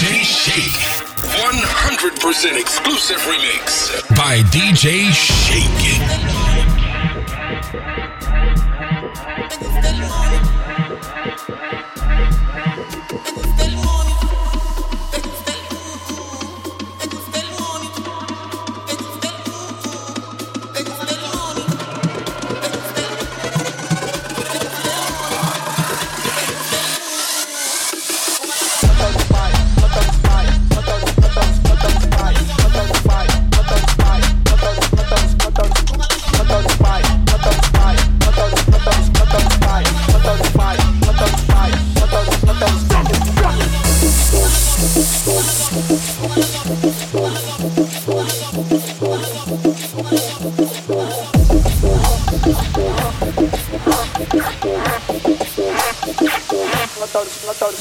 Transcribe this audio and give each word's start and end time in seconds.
DJ 0.00 0.24
Shake. 0.24 0.80
100% 1.20 2.58
exclusive 2.58 3.18
remix 3.18 4.16
by 4.16 4.40
DJ 4.44 5.12
Shake. 5.12 6.89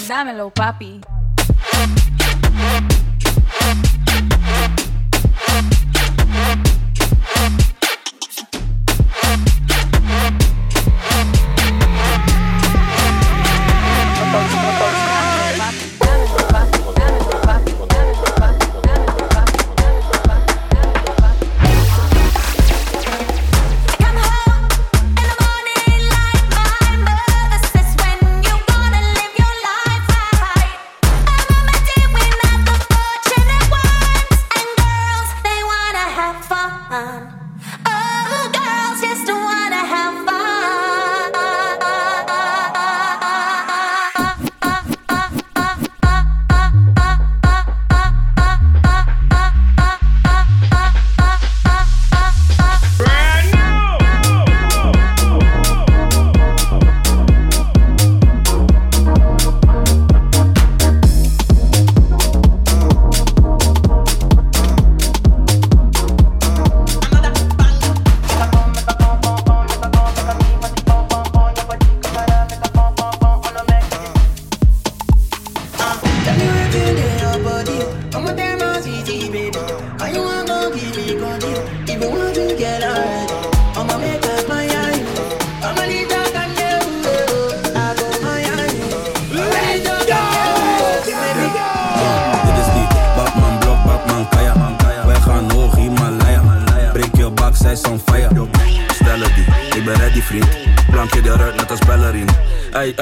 Dámelo, 0.07 0.49
papi. 0.51 1.18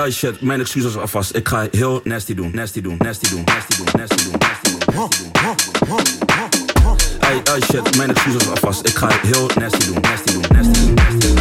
Ay 0.08 0.14
shit, 0.14 0.42
mijn 0.42 0.60
excuses 0.60 0.98
alvast. 0.98 1.36
Ik 1.36 1.48
ga 1.48 1.68
heel 1.72 2.02
nasty 2.04 2.34
doen, 2.34 2.52
nasty 2.54 2.82
doen, 2.82 2.96
nasty 2.98 3.30
doen, 3.30 3.42
nasty 3.46 3.76
doen, 3.76 3.86
nasty 3.98 4.24
doen, 4.24 4.34
nasty 4.40 4.72
doen. 4.94 5.36
Ay, 7.20 7.42
ay 7.44 7.62
shit, 7.62 7.98
mijn 7.98 8.10
excuses 8.10 8.50
alvast. 8.50 8.88
Ik 8.88 8.96
ga 8.96 9.10
heel 9.22 9.50
nasty 9.56 9.86
doen, 9.86 10.02
nasty 10.02 10.32
doen, 10.32 10.44
nasty 10.52 10.82
doen, 10.82 10.86
nasty 10.86 10.86
doen, 10.86 10.94
nasty 10.94 11.28
doen. 11.28 11.37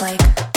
Love 0.00 0.47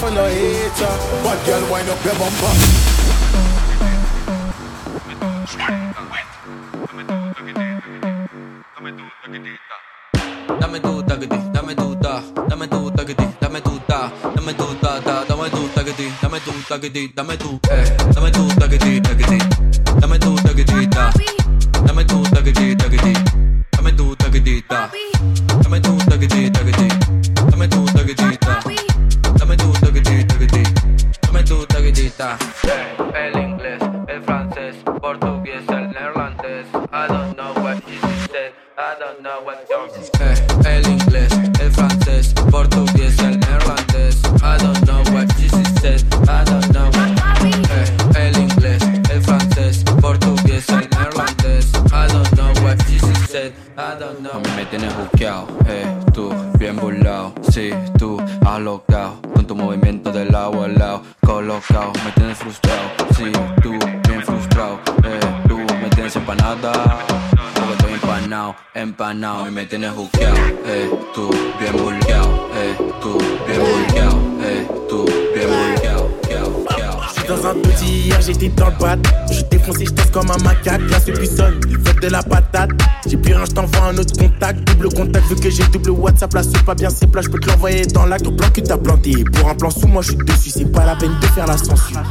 for 0.00 0.10
no 0.10 0.24
hater. 0.24 0.94
Girl, 1.44 1.62
wind 1.70 1.88
up 1.92 2.04
your 2.04 2.14
bumper. 2.16 2.52
Dame 10.60 10.78
tu 10.80 10.92
tagdi, 11.08 11.26
dame 11.52 11.74
tu 11.74 11.86
dame 12.48 12.66
tu 12.72 12.90
dame 12.96 13.06
tu 13.06 13.26
dame 13.40 13.60
tu 13.60 13.74
dame 13.90 14.50
tu 14.50 14.88
dame 15.28 15.50
tu 15.50 15.62
dame 16.22 16.38
tu 16.40 16.52
dame 16.70 16.88
tu 16.88 17.02
dame 17.14 17.36
tu. 20.88 21.29
Empanado, 69.00 69.48
y 69.48 69.50
me 69.50 69.64
tienes 69.64 69.94
buqueado, 69.94 70.36
eh, 70.66 70.90
tú, 71.14 71.30
bien 71.58 71.72
burqueado, 71.72 72.50
eh, 72.54 72.76
tú, 73.00 73.16
bien 73.46 73.58
burqueado, 73.58 74.18
eh, 74.42 74.68
tú, 74.90 75.06
bien 75.34 75.48
burqueado. 75.48 76.10
dans 77.26 77.46
un 77.46 77.54
petit 77.54 78.08
hier, 78.08 78.20
j'étais 78.20 78.48
dans 78.48 78.66
le 78.66 78.76
bat. 78.78 78.98
Je 79.30 79.42
défoncé, 79.44 79.86
je 79.86 80.10
comme 80.10 80.30
un 80.30 80.42
macaque. 80.42 80.82
Là, 80.90 80.98
c'est 81.02 81.24
sonne, 81.24 81.60
il 81.68 81.78
veut 81.78 81.94
de 81.94 82.08
la 82.08 82.22
patate. 82.22 82.70
J'ai 83.06 83.16
plus 83.16 83.32
rien, 83.32 83.44
je 83.44 83.52
t'envoie 83.52 83.84
un 83.84 83.96
autre 83.96 84.18
contact. 84.18 84.64
Double 84.64 84.92
contact, 84.92 85.26
vu 85.28 85.36
que 85.36 85.48
j'ai 85.48 85.62
double 85.68 85.90
WhatsApp. 85.90 86.34
Là, 86.34 86.42
c'est 86.42 86.64
pas 86.64 86.74
bien, 86.74 86.90
c'est 86.90 87.06
plat, 87.06 87.22
je 87.22 87.28
peux 87.30 87.38
te 87.38 87.48
l'envoyer 87.48 87.86
dans 87.86 88.04
l'acte. 88.04 88.26
Au 88.26 88.32
plan 88.32 88.50
que 88.50 88.60
t'as 88.60 88.76
planté. 88.76 89.24
Pour 89.32 89.48
un 89.48 89.54
plan 89.54 89.70
sous 89.70 89.86
moi, 89.86 90.02
je 90.02 90.08
suis 90.08 90.16
dessus. 90.18 90.50
C'est 90.50 90.72
pas 90.72 90.84
la 90.84 90.96
peine 90.96 91.16
de 91.20 91.26
faire 91.26 91.46
la 91.46 91.56
censure. 91.56 92.02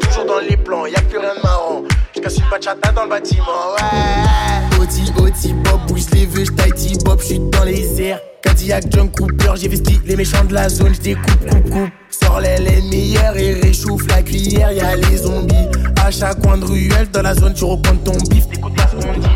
Toujours 0.00 0.24
dans 0.26 0.40
les 0.40 0.56
plans, 0.56 0.86
y'a 0.86 1.00
plus 1.02 1.18
rien 1.18 1.34
de 1.36 1.42
marrant. 1.42 1.82
J'casse 2.14 2.38
une 2.38 2.44
bachata 2.50 2.92
dans 2.92 3.04
le 3.04 3.10
bâtiment, 3.10 3.44
ouais. 3.76 4.80
Oti, 4.80 5.12
Oti, 5.16 5.52
Bob, 5.52 5.80
bouge 5.86 6.10
les 6.12 6.26
vœux, 6.26 6.44
j'taille 6.44 6.96
Bob, 7.04 7.20
j'suis 7.20 7.38
dans 7.38 7.64
les 7.64 8.02
airs. 8.02 8.20
Cadillac, 8.42 8.84
John 8.90 9.10
Cooper, 9.10 9.52
j'ai 9.56 9.68
vesti 9.68 10.00
les 10.04 10.16
méchants 10.16 10.44
de 10.44 10.54
la 10.54 10.68
zone, 10.68 10.94
j'découpe, 10.94 11.48
coupe, 11.48 11.70
coupe. 11.70 11.90
Sors 12.10 12.40
les 12.40 12.56
laines 12.58 12.88
meilleures 12.88 13.36
et 13.36 13.54
réchauffe 13.54 14.06
la 14.08 14.22
cuillère, 14.22 14.72
y'a 14.72 14.96
les 14.96 15.18
zombies. 15.18 15.68
À 16.04 16.10
chaque 16.10 16.40
coin 16.40 16.58
de 16.58 16.64
ruelle, 16.64 17.08
dans 17.12 17.22
la 17.22 17.34
zone, 17.34 17.54
tu 17.54 17.64
recomptes 17.64 18.04
ton 18.04 18.16
bif, 18.28 18.48
t'écoutes 18.48 18.74
pas 18.74 18.88
ce 18.88 18.96
qu'on 18.96 19.12
dit. 19.12 19.28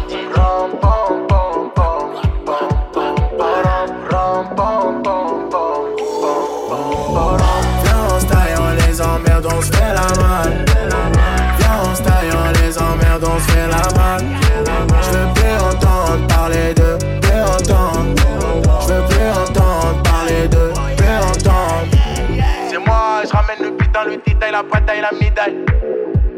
La 24.54 24.62
bataille, 24.62 25.00
la 25.00 25.18
médaille. 25.18 25.64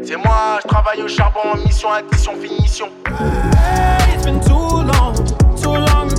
C'est 0.01 0.17
moi, 0.17 0.57
je 0.63 0.67
travaille 0.67 1.03
au 1.03 1.07
charbon 1.07 1.55
mission, 1.63 1.91
addition, 1.91 2.33
finition. 2.41 2.89
Hey, 3.05 4.15
it's 4.15 4.25
been 4.25 4.39
too 4.41 4.81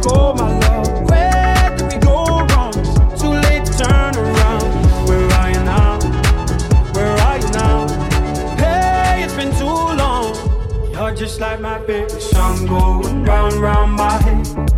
go, 0.07 0.33
my 0.35 0.61
love? 0.61 1.11
Where 1.11 1.75
we 1.90 1.99
go 1.99 2.47
wrong? 2.50 2.73
Too 3.19 3.33
late 3.47 3.67
turn 3.78 4.14
around. 4.14 4.62
Where 5.09 5.26
are 5.40 5.50
you 5.50 5.64
now? 5.64 5.99
Where 6.95 7.17
are 7.26 7.38
you 7.38 7.50
now? 7.50 7.88
Hey, 8.59 9.25
it's 9.25 9.35
been 9.35 9.50
too 9.59 9.67
long. 9.67 10.37
You're 10.93 11.17
just 11.17 11.40
like 11.40 11.61
my 11.61 11.81
favorite 11.81 12.23
song 12.23 12.64
going 12.67 13.25
round 13.25 13.55
round 13.55 13.95
my 13.95 14.12
head. 14.23 14.77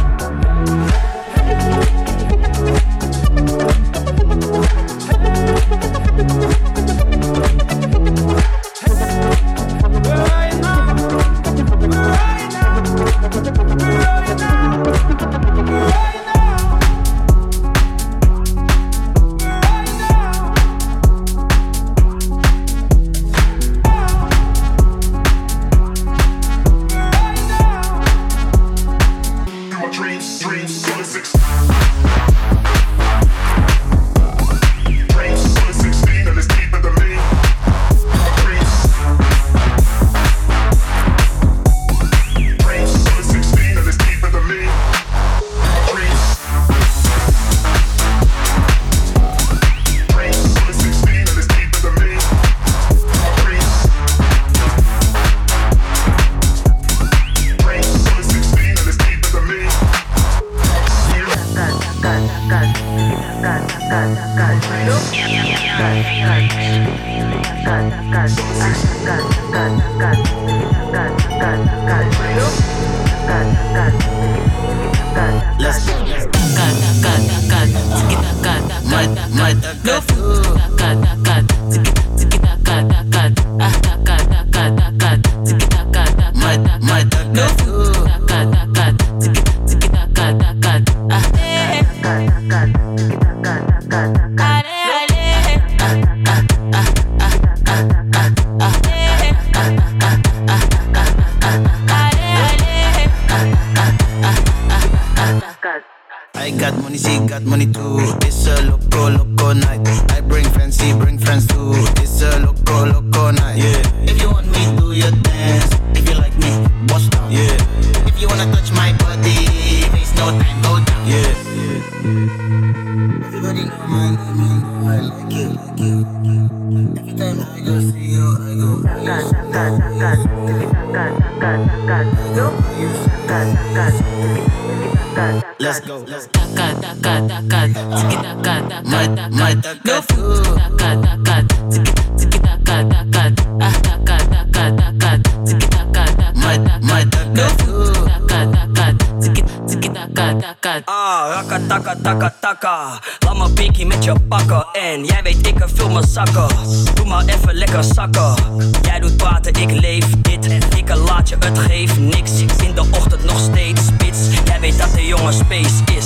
Ik 155.47 155.63
vul 155.73 155.89
mijn 155.89 156.07
zakken. 156.07 156.47
Doe 156.93 157.05
maar 157.05 157.25
even 157.25 157.53
lekker 157.53 157.83
zakken. 157.83 158.33
Jij 158.81 158.99
doet 158.99 159.17
praten, 159.17 159.53
ik 159.53 159.71
leef 159.71 160.05
dit. 160.21 160.45
Ik 160.75 160.95
laat 160.95 161.29
je 161.29 161.35
het 161.39 161.59
geeft 161.59 161.99
niks. 161.99 162.31
In 162.41 162.75
de 162.75 162.85
ochtend 162.91 163.23
nog 163.23 163.39
steeds 163.39 163.85
spits. 163.85 164.19
Jij 164.45 164.59
weet 164.59 164.77
dat 164.77 164.93
de 164.93 165.05
jongen 165.05 165.33
space 165.33 165.83
is. 165.95 166.05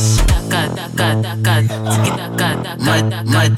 My, 2.77 3.49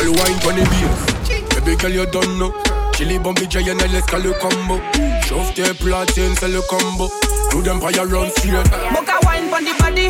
Girl 0.00 0.14
wine 0.14 0.40
pon 0.40 0.56
the 0.56 0.64
beat. 0.72 1.60
Baby 1.60 1.76
girl 1.76 1.90
you 1.90 2.06
don't 2.06 2.38
know. 2.38 2.50
Chili 2.94 3.16
and 3.16 3.92
let's 3.92 4.06
call 4.06 4.20
le 4.20 4.32
combo. 4.40 4.80
Chauffe 5.26 5.52
tes 5.52 5.74
platines 5.74 6.34
c'est 6.40 6.48
le 6.48 6.62
combo. 6.62 7.10
Do 7.50 7.60
them 7.60 7.80
fire 7.80 8.06
run 8.06 8.30
straight 8.30 8.64
Boca 8.94 9.20
wine 9.24 9.50
pon 9.50 9.62
the 9.62 9.74
body. 9.78 10.08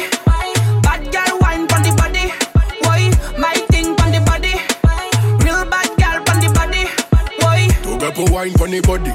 Bad 0.80 1.10
girl 1.10 1.38
wine 1.40 1.66
pon 1.66 1.82
the 1.82 1.90
body. 1.96 2.30
Why? 2.82 3.10
My 3.36 3.54
thing 3.70 3.96
pon 3.96 4.12
the 4.12 4.20
body. 4.20 4.54
Real 5.42 5.64
bad 5.66 5.90
girl 5.98 6.22
pon 6.22 6.38
the 6.38 6.52
body. 6.54 6.86
To 7.82 7.98
get 7.98 8.14
pour 8.14 8.30
wine 8.30 8.54
pon 8.54 8.70
the 8.70 8.80
body. 8.82 9.10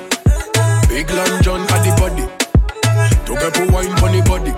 Big 0.89 1.09
Long 1.09 1.41
John 1.41 1.61
at 1.71 1.83
the 1.87 1.95
body. 1.95 2.27
To 3.23 3.33
get 3.33 3.53
pour 3.53 3.71
wine 3.71 3.95
pon 3.95 4.11
the 4.11 4.21
body. 4.27 4.51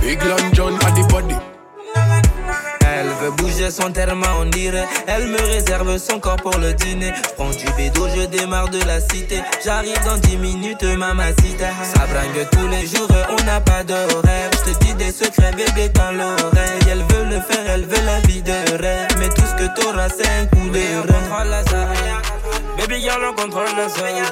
Big 0.00 0.24
Long 0.24 0.52
John 0.52 0.74
at 0.74 0.96
the 0.96 1.06
body 1.08 1.50
Elle 2.92 3.08
veut 3.22 3.30
bouger 3.30 3.70
son 3.70 3.90
terme, 3.92 4.22
on 4.40 4.46
dirait. 4.46 4.86
Elle 5.06 5.28
me 5.28 5.40
réserve 5.40 5.96
son 5.98 6.18
corps 6.18 6.36
pour 6.36 6.56
le 6.58 6.72
dîner. 6.74 7.12
Prends 7.36 7.50
du 7.50 7.66
bédo, 7.76 8.08
je 8.16 8.26
démarre 8.26 8.68
de 8.68 8.80
la 8.84 9.00
cité. 9.00 9.40
J'arrive 9.64 9.98
dans 10.04 10.16
10 10.16 10.36
minutes, 10.36 10.82
mamacita. 10.82 11.68
Ça 11.94 12.06
bringue 12.06 12.48
tous 12.50 12.68
les 12.68 12.86
jours, 12.86 13.08
on 13.30 13.44
n'a 13.44 13.60
pas 13.60 13.84
d'horaire. 13.84 14.50
Je 14.52 14.72
te 14.72 14.84
dis 14.84 14.94
des 14.94 15.12
secrets, 15.12 15.52
bébé, 15.52 15.88
dans 15.90 16.12
l'oreille. 16.12 16.80
Elle 16.90 17.04
veut 17.10 17.24
le 17.24 17.40
faire, 17.40 17.64
elle 17.68 17.86
veut 17.86 18.04
la 18.04 18.20
vie 18.20 18.42
de 18.42 18.82
rêve. 18.82 19.08
Mais 19.18 19.28
tout 19.28 19.44
ce 19.46 19.62
que 19.62 19.80
t'auras, 19.80 20.08
c'est 20.08 20.28
un 20.28 20.46
coup 20.46 20.68
de 20.70 21.12
rein. 21.12 21.20
contrôle 21.20 21.48
la 21.48 21.62
zone. 21.64 21.88
Baby 22.76 23.00
girl, 23.02 23.24
on 23.24 23.34
contrôle 23.34 23.76
la 23.76 23.88
zone. 23.88 24.24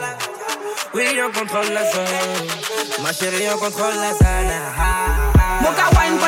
Oui, 0.95 1.05
on 1.23 1.39
contrôle 1.39 1.73
la 1.73 1.85
zone. 1.93 2.49
Ma 3.03 3.13
chérie, 3.13 3.47
on 3.55 3.59
contrôle 3.59 3.95
la 3.95 4.13
zone. 4.13 5.09
Boca 5.63 5.91
wine 5.99 6.19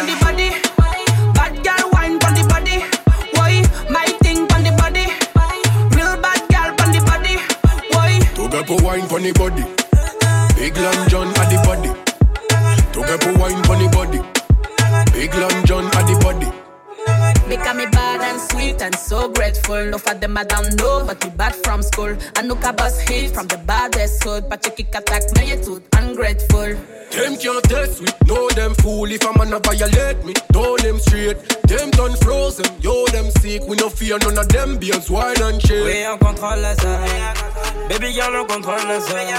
funny 9.20 9.32
body. 9.32 9.79
For 20.10 20.18
them 20.18 20.36
I 20.36 20.44
don't 20.44 20.74
know, 20.78 21.04
but 21.06 21.22
we 21.24 21.30
bad 21.30 21.54
from 21.64 21.82
school. 21.82 22.16
I 22.36 22.42
know 22.42 22.54
bus 22.54 23.00
hit 23.00 23.34
from 23.34 23.46
the 23.46 23.58
baddest 23.58 24.22
hood. 24.24 24.48
But 24.48 24.64
you 24.66 24.72
kick 24.72 24.94
attack 24.94 25.22
me, 25.36 25.50
you 25.50 25.62
too 25.62 25.82
ungrateful. 25.96 26.74
Them 27.10 27.36
can't 27.36 27.64
test 27.64 28.00
me, 28.02 28.08
know 28.26 28.48
them 28.50 28.72
fool 28.74 29.10
If 29.10 29.24
a 29.24 29.36
man 29.36 29.52
a 29.52 29.58
violate 29.58 30.24
me, 30.24 30.32
down 30.52 30.76
them 30.78 30.98
straight. 31.00 31.38
Them 31.66 31.90
done 31.90 32.16
frozen, 32.22 32.66
yo 32.80 33.04
them 33.06 33.30
sick. 33.42 33.62
We 33.66 33.76
no 33.76 33.88
fear 33.88 34.18
none 34.18 34.38
of 34.38 34.48
them 34.48 34.78
beings, 34.78 35.10
wine 35.10 35.42
and 35.42 35.60
shit 35.60 35.84
Oui 35.84 36.06
on 36.06 36.18
contrôle 36.18 36.58
eh. 36.58 36.62
la 36.62 36.74
zone 36.76 37.88
Baby 37.88 38.12
girl 38.12 38.36
on 38.36 38.46
contrôle 38.46 38.78
eh. 38.78 38.88
la 38.88 39.00
zone 39.00 39.34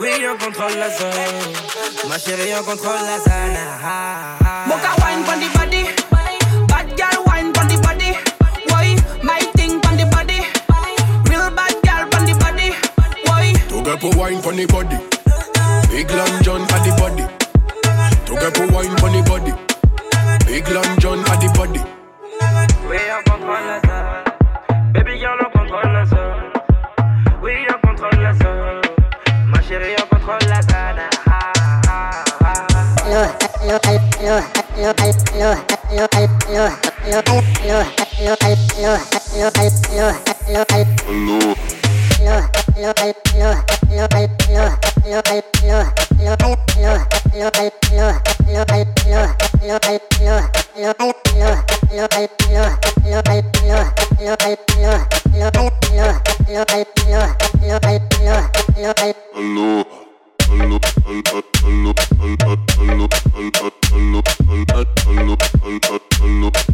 Oui 0.00 0.26
on 0.26 0.38
contrôle 0.38 0.72
eh. 0.72 0.78
la 0.78 0.90
zone 0.96 2.08
Ma 2.08 2.18
chérie 2.18 2.54
on 2.54 2.64
contrôle 2.64 3.04
la 3.04 3.18
zone 3.20 3.62
Mocha 4.66 4.92
wine 5.00 5.24
pon 5.24 5.40
the 5.40 5.48
body 5.58 5.71
Bad 5.71 5.71
To 13.82 13.90
get 13.90 14.00
for 14.00 14.16
wine 14.16 14.40
pon 14.40 14.54
the 14.54 14.64
body 14.66 14.94
Big 15.90 16.08
Long 16.12 16.42
John 16.44 16.62
at 16.70 16.86
the 16.86 16.94
body. 17.02 17.26
To 18.26 18.34
get 18.38 18.54
pour 18.54 18.70
wine 18.70 18.96
for 18.98 19.10
the 19.10 19.22
body. 19.26 19.50
Big 20.46 20.68
Long 20.68 20.98
John 21.00 21.18
at 21.26 21.40
the 21.40 21.50
body. 21.50 21.82
Oui, 22.86 22.98
on 23.10 23.22
contrôle 23.26 23.66
la 23.66 23.80
zone. 23.82 24.22
Baby 24.92 25.18
girl, 25.18 25.36
on 25.42 25.50
contrôle 25.50 25.92
la 25.92 26.04
zone. 26.06 26.52
Oui, 27.42 27.54
on 27.68 27.78
contrôle 27.84 28.22
la 28.22 28.32
zone. 28.34 28.82
Ma 29.48 29.60
chérie, 29.60 29.96
on 29.98 30.06
contrôle 30.06 30.38
la 30.48 30.62
zone. 30.62 31.02
Hello, 33.02 33.26
hello, 33.60 33.78
hello, 33.82 34.38
hello, 34.76 34.92
hello, 35.02 35.18
hello, 35.34 35.56
hello, 35.90 36.06
hello, 36.46 36.70
hello, 37.02 37.22
hello, 37.58 37.82
hello, 38.06 38.62
hello, 38.70 40.14
hello, 40.46 40.64
hello, 40.70 41.81
hello. 66.42 66.71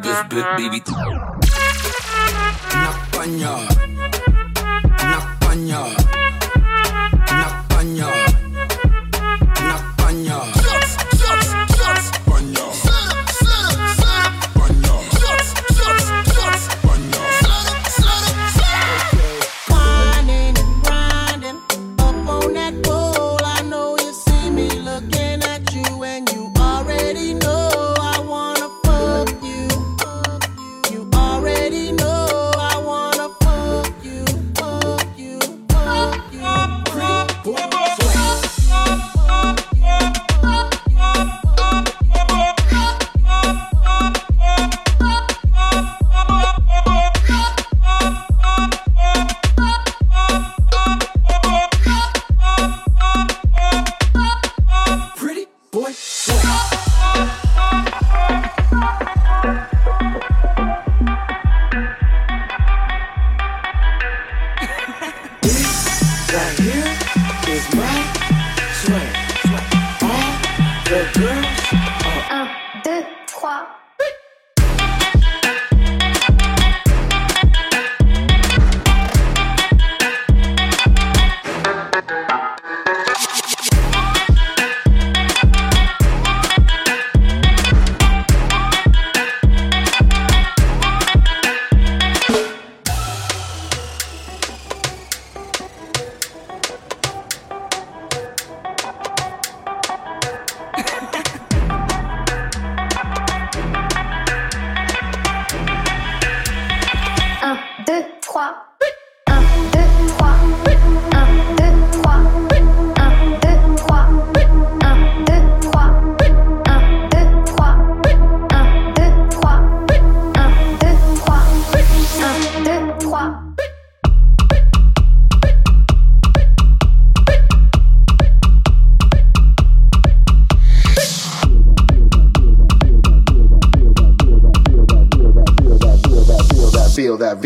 This 0.00 0.22
big 0.28 0.44
baby. 0.56 0.82
En 3.22 3.71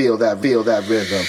Feel 0.06 0.18
that, 0.18 0.40
feel 0.40 0.62
that, 0.62 0.84
rhythm. 0.86 1.24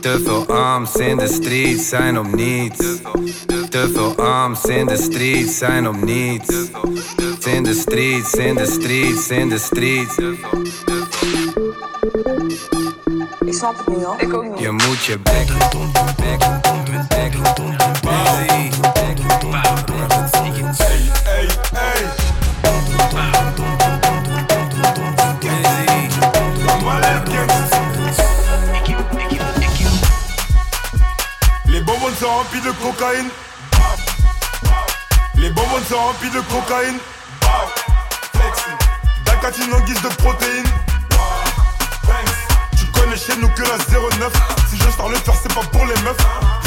Te 0.00 0.20
veel 0.24 0.46
arms 0.46 0.96
in 0.96 1.16
de 1.18 1.28
street 1.28 1.80
zijn 1.80 2.18
om 2.18 2.36
niets. 2.36 2.78
Te 3.68 3.90
veel 3.94 4.16
arms 4.16 4.64
in 4.64 4.86
de 4.86 4.96
street 4.96 5.48
zijn 5.48 5.88
om 5.88 6.04
niets. 6.04 6.54
In 7.44 7.62
de 7.62 7.74
streets, 7.74 8.32
in 8.32 8.54
de 8.54 8.66
streets, 8.66 9.28
in 9.28 9.48
de 9.48 9.58
streets. 9.58 10.16
Ik 13.44 13.54
snap 13.54 13.78
het 13.78 13.88
niet 13.96 14.04
hoor. 14.04 14.20
Ik 14.20 14.34
ook 14.34 14.48
niet. 14.48 14.58
Je 14.58 14.70
moet 14.70 15.04
je 15.04 15.18
bek, 15.18 15.46
bek, 16.16 16.38
bek, 16.38 17.08
bek, 17.08 17.34
Hey, 18.04 18.70
Les 35.36 35.50
bonbons 35.50 35.84
sont 35.88 35.96
remplis 35.96 36.30
de 36.30 36.40
cocaïne. 36.40 36.98
Dacatine 39.24 39.72
en 39.72 39.80
guise 39.80 40.02
de 40.02 40.08
protéines. 40.08 40.66
Tu 42.76 42.84
connais 42.86 43.16
chez 43.16 43.36
nous 43.40 43.48
que 43.50 43.62
la 43.62 43.78
09. 43.78 44.32
Si 44.68 44.76
je 44.78 44.90
sors 44.96 45.08
le 45.08 45.16
faire, 45.16 45.34
c'est 45.40 45.54
pas 45.54 45.60
pour 45.60 45.86
les 45.86 45.94
meufs. 46.02 46.16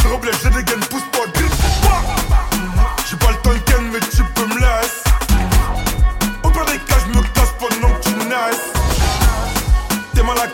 Zéro 0.04 0.18
blé, 0.18 0.32
j'ai 0.42 0.50
des 0.52 0.64
gaines, 0.64 0.86
pousse-toi, 0.86 1.26
grip. 1.34 1.52
J'ai 3.10 3.18
pas 3.18 3.32
le 3.32 3.38
temps 3.38 3.54
de 3.54 3.60
ken, 3.60 3.90
mais 3.92 4.00
tu 4.00 4.24
peux 4.24 4.46
me 4.46 4.56
laisser. 4.56 5.04
Au 6.44 6.50
pire 6.50 6.66
des 6.66 6.80
cas, 6.80 6.96
je 7.02 7.18
me 7.18 7.24
casse 7.34 7.54
pendant 7.60 7.94
que 7.94 8.04
tu 8.04 8.16
naisses. 8.16 8.72
T'es 10.14 10.24
mal 10.24 10.38
à 10.40 10.48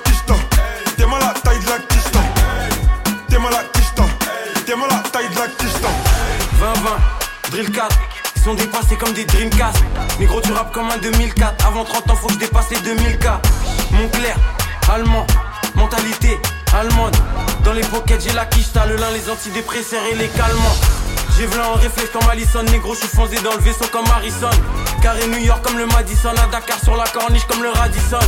drill 7.51 7.69
4 7.69 7.99
Ils 8.37 8.41
sont 8.41 8.53
dépassés 8.55 8.95
comme 8.95 9.13
des 9.13 9.25
Dreamcast. 9.25 9.83
Négro 10.19 10.41
tu 10.41 10.51
rap 10.53 10.71
comme 10.71 10.89
un 10.89 10.97
2004 10.97 11.67
Avant 11.67 11.83
30 11.83 12.09
ans 12.09 12.15
faut 12.15 12.27
que 12.27 12.33
je 12.33 12.39
dépasse 12.39 12.69
les 12.71 12.77
2000K 12.77 13.27
Mon 13.91 14.07
clair, 14.09 14.35
allemand. 14.91 15.27
Mentalité 15.75 16.39
allemande. 16.73 17.15
Dans 17.63 17.73
les 17.73 17.81
pockets 17.81 18.23
j'ai 18.25 18.33
la 18.33 18.45
quicheta 18.45 18.85
Le 18.87 18.95
lin, 18.95 19.11
les 19.13 19.29
antidépresseurs 19.29 20.01
et 20.11 20.15
les 20.15 20.27
calmants. 20.29 20.75
J'ai 21.37 21.45
v'là 21.45 21.69
en 21.69 21.73
réflexe 21.75 22.09
comme 22.11 22.29
Allison 22.29 22.63
Négro 22.63 22.93
je 22.93 23.01
suis 23.01 23.07
foncé 23.09 23.35
dans 23.43 23.53
le 23.53 23.59
vaisseau 23.59 23.85
comme 23.91 24.05
Harrison. 24.07 24.49
Carré 25.01 25.27
New 25.27 25.39
York 25.39 25.61
comme 25.63 25.77
le 25.77 25.85
Madison 25.87 26.29
À 26.29 26.47
Dakar 26.47 26.79
sur 26.83 26.95
la 26.95 27.05
corniche 27.05 27.45
comme 27.47 27.63
le 27.63 27.69
Radisson. 27.69 28.19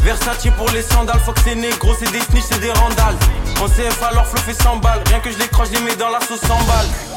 Versace 0.00 0.46
pour 0.56 0.68
les 0.70 0.82
sandales 0.82 1.20
Faut 1.20 1.32
que 1.32 1.40
c'est 1.44 1.54
négro 1.54 1.94
c'est 1.98 2.10
des 2.10 2.20
snitch 2.20 2.44
c'est 2.50 2.60
des 2.60 2.72
randales. 2.72 3.16
En 3.60 3.66
CF 3.68 4.02
alors 4.02 4.26
flow 4.26 4.40
fait 4.40 4.60
100 4.60 4.76
balles. 4.78 5.02
Rien 5.06 5.20
que 5.20 5.30
je 5.30 5.38
les 5.38 5.48
croche 5.48 5.68
je 5.72 5.78
les 5.78 5.84
mets 5.84 5.96
dans 5.96 6.10
la 6.10 6.20
sauce 6.20 6.40
100 6.40 6.48
balles 6.48 7.11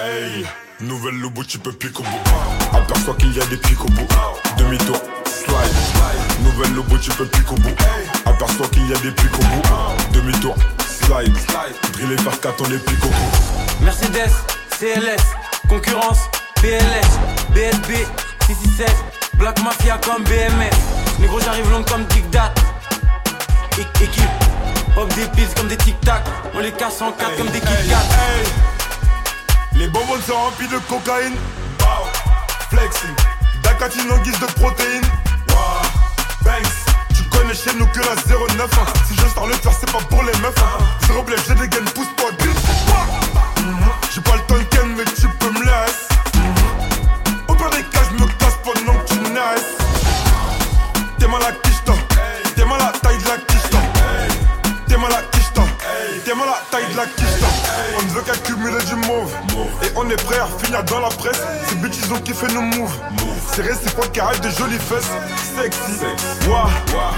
Hey, 0.00 0.46
nouvelle 0.80 1.18
lobo, 1.18 1.42
tu 1.44 1.58
peux 1.58 1.72
pique 1.72 1.98
au 1.98 2.02
bout. 2.02 2.76
Aperçois 2.76 3.14
qu'il 3.14 3.36
y 3.36 3.40
a 3.40 3.46
des 3.46 3.56
pics 3.56 3.80
au 3.80 3.88
bout. 3.88 4.06
Demi-tour, 4.56 4.96
slide. 5.24 6.42
Nouvelle 6.44 6.74
lobo, 6.74 6.96
tu 6.98 7.10
peux 7.10 7.26
pique 7.26 7.50
au 7.50 7.56
bout. 7.56 7.74
Aperçois 8.26 8.68
qu'il 8.68 8.88
y 8.88 8.94
a 8.94 8.98
des 8.98 9.10
pics 9.10 9.34
au 9.34 9.42
bout. 9.42 9.62
Demi-tour, 10.12 10.54
slide. 10.86 11.34
Drill 11.92 12.12
et 12.12 12.16
faire 12.18 12.40
4 12.40 12.64
on 12.64 12.68
les 12.68 12.78
pique 12.78 13.04
au 13.04 13.08
bout. 13.08 13.84
Mercedes, 13.84 14.30
CLS, 14.78 15.22
concurrence, 15.68 16.20
PLS, 16.62 17.08
BSB, 17.54 18.06
667, 18.46 18.88
Black 19.34 19.62
Mafia 19.62 19.98
comme 19.98 20.22
BMS. 20.24 20.76
Négro, 21.18 21.40
j'arrive 21.40 21.70
long 21.70 21.82
comme 21.84 22.06
Tic. 22.06 22.24
É- 23.78 24.04
Équipe, 24.04 24.22
pop 24.94 25.08
des 25.14 25.26
pills 25.26 25.48
comme 25.56 25.68
des 25.68 25.76
tic 25.76 26.00
tac. 26.00 26.22
On 26.54 26.60
les 26.60 26.72
casse 26.72 27.00
en 27.00 27.12
quatre 27.12 27.36
comme 27.36 27.48
des 27.48 27.60
Kit 27.60 27.66
Kat. 27.88 28.77
Les 29.78 29.88
bonbons 29.88 30.20
sont 30.26 30.34
remplis 30.34 30.68
de 30.68 30.78
cocaïne. 30.88 31.34
Wow. 31.80 32.06
Flexing. 32.70 33.14
Dacatine 33.62 34.10
en 34.10 34.18
guise 34.18 34.38
de 34.40 34.46
protéines. 34.46 35.04
Wow. 35.50 35.56
Banks. 36.42 36.72
Tu 37.14 37.22
connais 37.30 37.54
chez 37.54 37.72
nous 37.78 37.86
que 37.86 38.00
la 38.00 38.14
09. 38.16 38.68
hein. 38.72 38.92
Si 39.08 39.14
je 39.14 39.26
sors 39.34 39.46
le 39.46 39.54
faire, 39.54 39.72
c'est 39.78 39.90
pas 39.90 39.98
pour 40.10 40.22
les 40.24 40.32
meufs. 40.40 40.54
hein. 40.58 41.22
Blé, 41.26 41.36
j'ai 41.46 41.54
des 41.54 41.68
gaines, 41.68 41.84
pousse-toi. 41.94 42.30
Mhm. 43.58 43.76
J'ai 44.14 44.20
pas 44.20 44.34
le 44.36 44.40
temps 44.42 44.54
de 44.56 44.62
ken, 44.64 44.94
mais 44.96 45.04
tu 45.04 45.28
peux 45.28 45.50
me 45.50 45.60
laisser. 45.60 46.08
Mhm. 46.34 47.48
Au 47.48 47.54
pire 47.54 47.70
des 47.70 47.82
cas, 47.84 48.00
je 48.10 48.22
me 48.22 48.28
casse 48.38 48.56
pendant 48.64 48.98
que 49.00 49.08
tu 49.08 49.18
naisses. 49.18 49.76
T'es 51.18 51.26
mal 51.26 51.42
à 51.42 51.52
quicheta. 51.52 51.92
T'es 52.56 52.64
mal 52.64 52.80
à 52.80 52.92
taille 52.98 53.18
de 53.18 53.28
la 53.28 53.36
quicheta. 53.38 53.78
T'es 54.88 54.96
mal 54.96 55.12
à 55.12 55.22
quicheta. 55.22 55.62
T'es 56.24 56.34
mal 56.34 56.48
à 56.48 56.62
taille 56.70 56.92
de 56.92 56.96
la 56.96 57.06
quicheta. 57.06 57.37
On 57.98 58.02
ne 58.02 58.10
veut 58.10 58.22
qu'accumuler 58.22 58.82
du 58.84 58.94
mauve. 59.06 59.32
Et 59.82 59.90
on 59.96 60.08
est 60.10 60.22
prêt 60.24 60.38
à 60.38 60.46
finir 60.64 60.82
dans 60.84 61.00
la 61.00 61.08
presse. 61.08 61.40
Ces 61.68 61.76
bitches 61.76 61.98
ils 62.04 62.12
ont 62.12 62.20
kiffé 62.20 62.46
nos 62.52 62.62
moves. 62.62 62.96
C'est 63.52 63.62
réciproque 63.62 64.12
qui 64.12 64.20
arrête 64.20 64.40
des 64.40 64.50
jolies 64.50 64.78
fesses. 64.78 65.10
Sexy. 65.56 66.04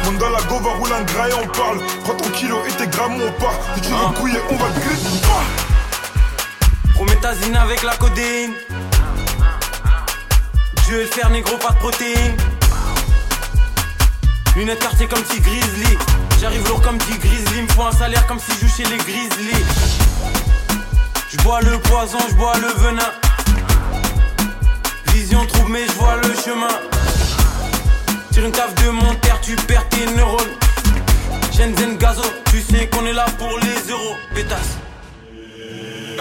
Monte 0.04 0.18
dans 0.18 0.30
la 0.30 0.40
go, 0.42 0.58
va 0.60 0.70
rouler 0.72 0.92
un 0.92 1.02
gras 1.02 1.28
et 1.28 1.34
on 1.34 1.46
parle. 1.48 1.80
Prends 2.04 2.14
ton 2.14 2.30
kilo 2.30 2.58
et 2.66 2.72
tes 2.72 2.86
grammes, 2.86 3.20
on 3.20 3.32
part. 3.40 3.54
Si 3.74 3.80
tu 3.82 3.88
veux 3.88 4.20
couiller, 4.20 4.40
on 4.50 4.56
va 4.56 4.68
te 4.70 4.80
griller. 4.80 5.20
Prométhazine 6.94 7.56
avec 7.56 7.82
la 7.82 7.96
codéine. 7.96 8.52
Dieu 10.86 11.00
est 11.00 11.04
le 11.04 11.10
fer 11.10 11.30
négro, 11.30 11.56
pas 11.56 11.72
de 11.72 11.78
protéines. 11.78 12.36
Lunettes 14.56 14.80
quartier 14.80 15.06
comme 15.06 15.24
si 15.30 15.40
Grizzly. 15.40 15.98
J'arrive 16.40 16.66
lourd 16.66 16.82
comme 16.82 16.98
dit 16.98 17.18
Grizzly. 17.18 17.62
Me 17.62 17.68
faut 17.68 17.84
un 17.84 17.92
salaire 17.92 18.26
comme 18.26 18.40
si 18.40 18.50
je 18.52 18.66
joue 18.66 18.74
chez 18.74 18.84
les 18.84 18.96
Grizzly. 18.96 19.64
Je 21.30 21.36
bois 21.38 21.60
le 21.60 21.78
poison, 21.78 22.18
je 22.28 22.34
bois 22.34 22.54
le 22.58 22.68
venin. 22.82 23.10
Vision 25.12 25.44
trouble, 25.46 25.72
mais 25.72 25.86
je 25.86 25.92
vois 25.92 26.16
le 26.16 26.34
chemin. 26.44 26.74
Tire 28.32 28.46
une 28.46 28.52
taf 28.52 28.74
de 28.76 28.90
mon 28.90 29.14
terre, 29.16 29.40
tu 29.40 29.56
perds 29.56 29.88
tes 29.88 30.06
neurones. 30.06 30.54
Shenzhen 31.52 31.96
Gazo, 31.98 32.22
tu 32.50 32.60
sais 32.60 32.88
qu'on 32.88 33.04
est 33.06 33.12
là 33.12 33.26
pour 33.38 33.58
les 33.60 33.92
euros. 33.92 34.16
Pétasse. 34.34 34.78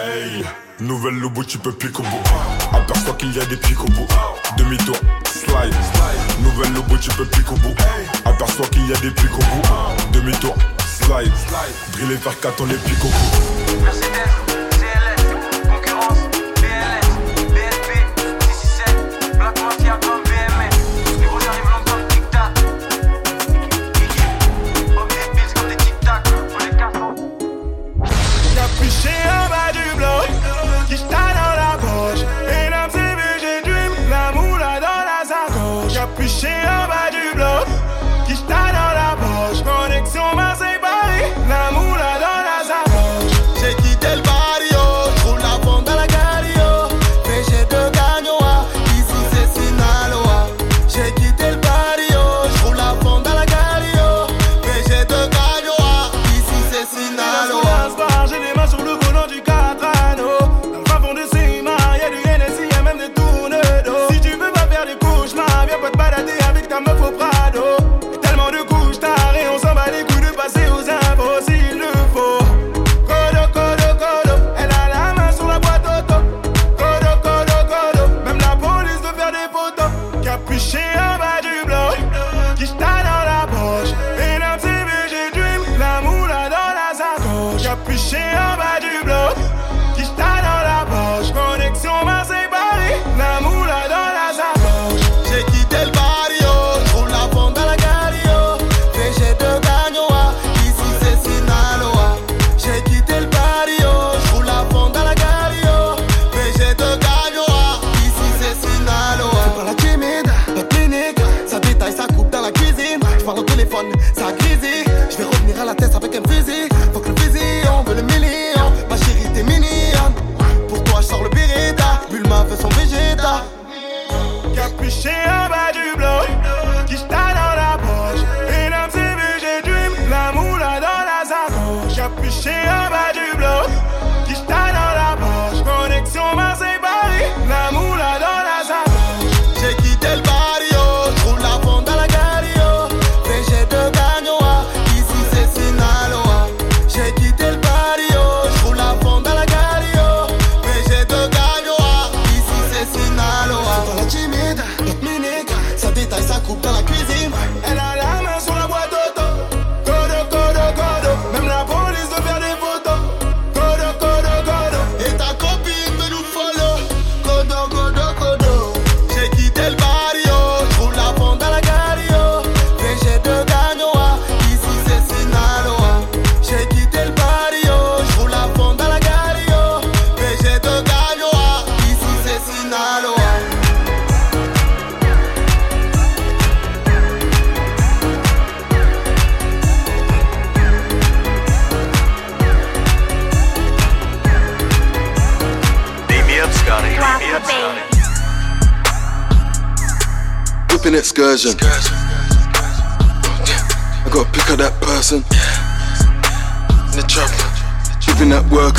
Hey, 0.02 0.44
nouvelle 0.80 1.16
lobo, 1.16 1.44
tu 1.44 1.58
peux 1.58 1.72
pique 1.72 2.00
au 2.00 2.04
bout. 2.04 2.24
Aperçois 2.74 3.14
qu'il 3.16 3.36
y 3.36 3.40
a 3.40 3.46
des 3.46 3.58
pics 3.58 3.80
au 3.80 3.88
bout. 3.88 4.08
Demi-tour, 4.58 4.96
slide. 5.26 5.76
Nouvelle 6.42 6.74
lobo, 6.74 6.98
tu 6.98 7.10
peux 7.12 7.26
pique 7.26 7.52
au 7.52 7.56
bout. 7.56 7.76
Aperçois 8.26 8.68
qu'il 8.68 8.88
y 8.88 8.94
a 8.94 8.98
des 8.98 9.12
pics 9.12 9.34
au 9.34 9.38
bout. 9.38 9.62
Demi-tour, 10.14 10.56
slide. 11.04 11.32
Drill 11.94 12.12
et 12.12 12.18
faire 12.18 12.40
4 12.40 12.62
on 12.62 12.66
les 12.66 12.76
pique 12.76 14.49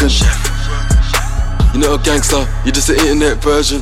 working. 0.01 0.27
You're 1.73 1.89
not 1.89 2.01
a 2.01 2.03
gangster, 2.03 2.47
you're 2.65 2.73
just 2.73 2.89
an 2.89 2.97
internet 2.97 3.43
version. 3.43 3.81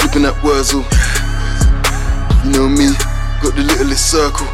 Whipping 0.00 0.22
that 0.22 0.36
Wurzel. 0.42 0.84
You 2.44 2.50
know 2.52 2.68
me, 2.68 2.92
got 3.42 3.54
the 3.54 3.62
littlest 3.62 4.10
circle. 4.10 4.46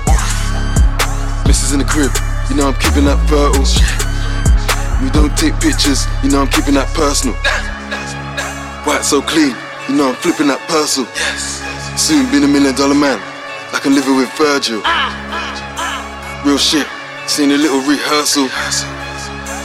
Missus 1.46 1.72
in 1.72 1.80
the 1.80 1.84
crib, 1.84 2.12
you 2.50 2.56
know 2.56 2.68
I'm 2.68 2.78
keeping 2.80 3.04
that 3.04 3.18
fertile. 3.28 3.66
We 5.02 5.10
don't 5.10 5.34
take 5.36 5.58
pictures, 5.60 6.06
you 6.22 6.30
know 6.30 6.42
I'm 6.42 6.48
keeping 6.48 6.74
that 6.74 6.88
personal. 6.94 7.34
White 8.86 9.04
so 9.04 9.20
clean, 9.20 9.56
you 9.88 9.96
know 9.96 10.08
I'm 10.08 10.16
flipping 10.16 10.48
that 10.48 10.60
parcel. 10.68 11.04
Soon 11.96 12.30
being 12.30 12.44
a 12.44 12.48
million 12.48 12.74
dollar 12.74 12.94
man, 12.94 13.18
like 13.72 13.84
I'm 13.86 13.94
living 13.94 14.16
with 14.16 14.30
Virgil. 14.38 14.82
Real 16.44 16.58
shit, 16.58 16.86
seen 17.28 17.50
a 17.50 17.56
little 17.58 17.80
rehearsal. 17.80 18.48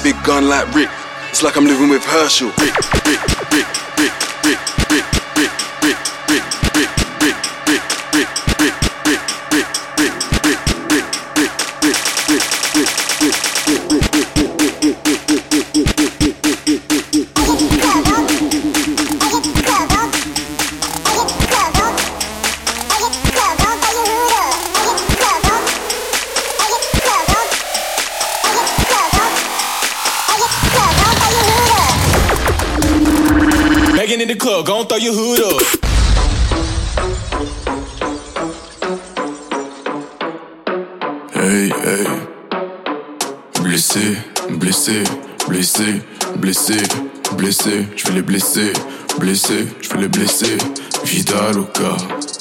Big 0.03 0.15
gun 0.23 0.47
like 0.49 0.67
Rick, 0.75 0.89
it's 1.29 1.43
like 1.43 1.55
I'm 1.55 1.65
living 1.65 1.89
with 1.89 2.03
Herschel. 2.03 2.49
Rick, 2.59 2.75
Rick, 3.05 3.21
Rick, 3.51 3.82
Blessé, 43.61 44.17
blessé, 44.51 45.03
blessé, 45.47 46.01
blessé, 46.37 46.77
blessé, 47.37 47.85
je 47.95 48.07
vais 48.07 48.13
les 48.13 48.21
blesser, 48.21 48.71
blessé, 49.19 49.67
je 49.81 49.89
vais 49.89 50.01
les 50.01 50.07
blesser. 50.07 50.57
Vida 51.05 51.51
loca, 51.53 51.95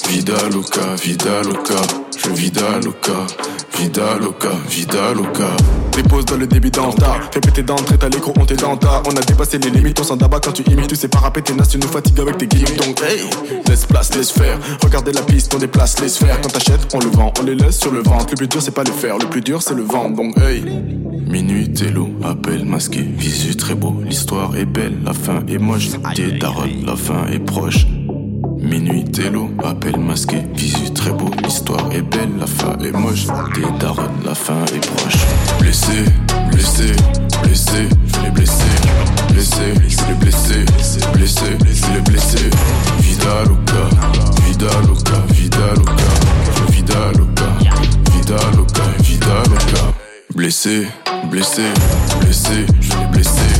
vida 0.07 0.37
loca, 0.53 0.95
vida 1.03 1.41
loca, 1.43 1.81
je 2.17 2.29
vida 2.29 2.79
loca, 2.83 3.27
vida 3.77 4.17
loca, 4.19 4.51
vida 4.69 5.13
loca. 5.13 5.82
Dépose 5.95 6.25
dans 6.25 6.37
le 6.37 6.47
débit 6.47 6.71
d'Anta 6.71 7.19
Fais 7.31 7.39
péter 7.39 7.63
d'entrée, 7.63 7.97
t'as 7.97 8.09
l'écran, 8.09 8.33
on 8.39 8.45
t'est 8.45 8.55
dans 8.55 8.77
ta 8.77 9.01
On 9.05 9.15
a 9.15 9.21
dépassé 9.21 9.57
les 9.59 9.69
limites, 9.69 9.99
on 9.99 10.03
s'en 10.03 10.15
d'abat 10.15 10.39
quand 10.39 10.51
tu 10.51 10.63
imites 10.63 10.87
Tu 10.87 10.95
sais 10.95 11.07
pas 11.07 11.31
tes 11.31 11.53
nas, 11.53 11.65
tu 11.65 11.77
nous 11.77 11.87
fatigues 11.87 12.19
avec 12.19 12.37
tes 12.37 12.47
gimmicks 12.47 12.77
Donc 12.77 13.01
hey, 13.01 13.21
laisse 13.67 13.85
place, 13.85 14.15
laisse 14.15 14.31
faire 14.31 14.57
Regardez 14.81 15.11
la 15.11 15.21
piste, 15.21 15.53
on 15.53 15.59
déplace 15.59 15.99
les 16.01 16.09
sphères 16.09 16.39
Quand 16.41 16.49
t'achètes, 16.49 16.87
on 16.93 16.99
le 16.99 17.09
vend, 17.09 17.31
on 17.39 17.43
les 17.43 17.55
laisse 17.55 17.79
sur 17.79 17.91
le 17.91 18.01
ventre 18.01 18.27
Le 18.31 18.35
plus 18.35 18.47
dur 18.47 18.61
c'est 18.61 18.71
pas 18.71 18.83
le 18.83 18.91
faire, 18.91 19.17
le 19.17 19.25
plus 19.25 19.41
dur 19.41 19.61
c'est 19.61 19.75
le 19.75 19.83
vendre 19.83 20.15
Donc 20.15 20.37
hey 20.37 20.63
Minuit, 21.33 21.73
télo, 21.73 22.09
appel 22.23 22.63
masqué, 22.63 23.01
visu 23.01 23.55
très 23.55 23.73
beau. 23.73 23.95
L'histoire 24.05 24.55
est 24.55 24.65
belle, 24.65 24.99
la 25.03 25.13
fin 25.13 25.43
est 25.47 25.57
moche. 25.57 25.89
Des 26.15 26.33
darons, 26.33 26.69
la 26.85 26.95
fin 26.95 27.25
est 27.25 27.39
proche. 27.39 27.87
Minuit, 28.59 29.05
télo, 29.05 29.49
appel 29.63 29.97
masqué, 29.99 30.43
visu 30.53 30.93
très 30.93 31.11
beau. 31.11 31.31
L'histoire 31.43 31.91
est 31.91 32.03
belle, 32.03 32.29
la 32.39 32.45
fin 32.45 32.77
est 32.79 32.91
moche. 32.91 33.25
Des 33.55 33.79
darons, 33.79 34.11
la 34.23 34.35
fin 34.35 34.63
est 34.75 34.85
proche. 34.85 35.52
Blessé, 35.63 36.03
blessé, 36.51 36.91
blessé, 37.41 37.87
je 38.05 38.17
vais 38.17 38.25
les 38.25 38.31
blesser. 38.31 38.75
Blessé, 39.29 39.73
je 39.87 39.95
vais 39.97 40.07
les 40.09 40.15
blesser. 40.15 40.65
Blessé, 41.13 41.45
je 41.61 41.87
vais 41.87 41.93
les 41.93 42.01
blesser. 42.01 42.49
Vida 42.99 43.45
loca, 43.47 43.83
vida 44.45 44.67
loca, 44.85 45.17
vida 45.29 45.67
loca. 45.77 46.03
Vida 46.69 46.99
loca, 47.17 47.47
vida 48.11 48.37
loca, 48.57 48.83
vida 48.99 49.35
loca. 49.49 49.93
Blessé, 50.35 50.87
blessé, 51.31 51.63
blessé, 52.19 52.65
je 52.81 52.89
vais 52.89 52.99
les 52.99 53.07
blesser. 53.07 53.53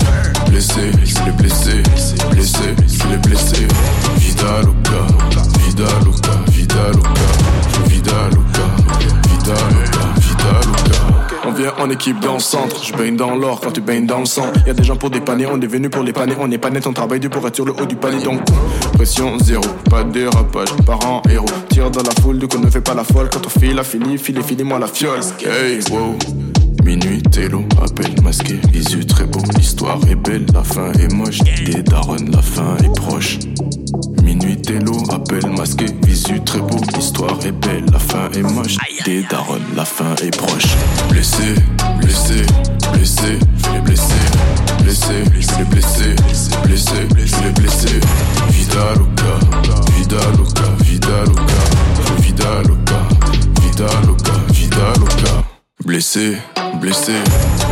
Blessé, 0.49 0.81
je 1.05 1.15
vais 1.15 1.25
les 1.25 1.31
blesser. 1.31 1.83
Blessé, 2.31 2.75
je 2.85 3.03
vais 3.03 3.11
les 3.11 3.17
blesser. 3.17 3.67
Vida 4.17 4.61
loca, 4.65 5.07
vida 5.65 5.87
loca, 6.03 6.33
vida 6.51 6.83
loca. 6.93 7.21
Vida 7.87 8.27
loca, 8.35 8.42
en 11.79 11.89
équipe 11.89 12.19
dans 12.19 12.35
le 12.35 12.39
centre, 12.39 12.83
je 12.83 12.93
baigne 12.93 13.15
dans 13.15 13.35
l'or 13.35 13.61
quand 13.61 13.71
tu 13.71 13.81
baignes 13.81 14.05
dans 14.05 14.19
le 14.19 14.25
sang. 14.25 14.51
Y 14.65 14.69
a 14.69 14.73
des 14.73 14.83
gens 14.83 14.95
pour 14.95 15.09
dépanner, 15.09 15.45
on 15.45 15.59
est 15.59 15.67
venu 15.67 15.89
pour 15.89 16.03
les. 16.03 16.13
On 16.39 16.47
n'est 16.47 16.57
pas 16.57 16.69
net, 16.69 16.85
on 16.87 16.93
travaille 16.93 17.19
dur 17.19 17.29
pour 17.29 17.45
être 17.47 17.55
sur 17.55 17.65
le 17.65 17.73
haut 17.73 17.85
du 17.85 17.95
panier. 17.95 18.23
Donc, 18.23 18.39
pression 18.93 19.37
zéro, 19.39 19.63
pas 19.89 20.03
de 20.03 20.11
dérapage, 20.11 20.69
parents 20.85 21.21
héros. 21.29 21.45
Tire 21.69 21.91
dans 21.91 22.03
la 22.03 22.11
foule, 22.21 22.39
du 22.39 22.47
coup 22.47 22.57
ne 22.57 22.69
fais 22.69 22.81
pas 22.81 22.93
la 22.93 23.03
folle. 23.03 23.29
Quand 23.31 23.45
on 23.45 23.49
file, 23.49 23.75
la 23.75 23.83
fini, 23.83 24.17
file 24.17 24.41
finis-moi 24.43 24.79
la 24.79 24.87
fiole. 24.87 25.19
Hey, 25.45 25.79
wow. 25.91 26.15
Minuit, 26.83 27.21
télo, 27.23 27.63
appel 27.81 28.13
masqué, 28.21 28.59
visu 28.71 29.05
très 29.05 29.23
beau. 29.23 29.39
L'histoire 29.57 29.99
est 30.09 30.15
belle, 30.15 30.45
la 30.53 30.63
fin 30.63 30.91
est 30.93 31.13
moche. 31.13 31.39
Des 31.65 31.81
darons, 31.81 32.17
la 32.29 32.41
fin 32.41 32.75
est. 38.35 39.03
Des 39.05 39.23
darons, 39.23 39.59
la 39.75 39.85
fin 39.85 40.15
est 40.23 40.35
proche. 40.35 40.75
Blessé, 41.09 41.55
blessé, 41.99 42.45
blessé, 42.93 43.39
je 43.57 43.67
vais 43.67 43.73
les 43.75 43.81
blesser. 43.81 44.13
Blessé, 44.83 45.23
je 45.39 45.47
vais 45.47 45.57
les 45.57 45.65
blesser. 45.65 46.15
Blessé, 46.63 47.07
je 47.15 47.35
vais 47.35 47.47
les 47.47 47.51
blesser. 47.51 47.99
Vida 48.49 48.93
loca, 48.95 49.39
vida 49.97 50.17
loca, 50.37 50.65
vida 50.83 51.23
loca. 51.25 51.53
Vida 52.19 52.61
loca, 52.67 52.99
vida 53.61 53.87
loca, 54.05 54.33
vida 54.51 54.93
loca. 54.99 55.43
Blessé, 55.85 56.37
blessé, 56.79 57.13
blessé, 57.15 57.62